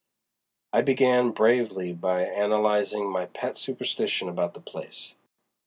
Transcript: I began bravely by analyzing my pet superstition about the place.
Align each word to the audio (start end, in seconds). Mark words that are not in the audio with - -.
I 0.73 0.81
began 0.81 1.29
bravely 1.29 1.93
by 1.93 2.23
analyzing 2.23 3.07
my 3.07 3.27
pet 3.27 3.55
superstition 3.55 4.29
about 4.29 4.55
the 4.55 4.59
place. 4.59 5.13